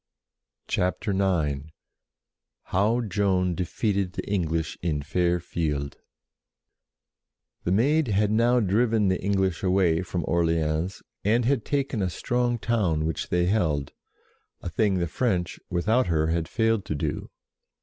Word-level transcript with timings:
CHAPTER 0.67 1.11
IX 1.11 1.69
HOW 2.69 3.01
JOAN 3.01 3.53
DEFEATED 3.53 4.13
THE 4.13 4.27
ENGLISH 4.27 4.79
IN 4.81 5.03
FAIR 5.03 5.39
FIELD 5.39 5.99
HPHE 7.67 7.71
Maid 7.71 8.07
had 8.07 8.31
now 8.31 8.59
driven 8.59 9.09
the 9.09 9.21
English 9.23 9.61
* 9.63 9.63
away 9.63 10.01
from 10.01 10.25
Orleans, 10.27 11.03
and 11.23 11.45
had 11.45 11.63
taken 11.63 12.01
a 12.01 12.09
strong 12.09 12.57
town 12.57 13.05
which 13.05 13.29
they 13.29 13.45
held, 13.45 13.93
a 14.61 14.69
thing 14.69 14.95
the 14.97 15.05
French, 15.05 15.59
without 15.69 16.07
her, 16.07 16.29
had 16.31 16.47
failed 16.47 16.83
to 16.85 16.95
do. 16.95 17.29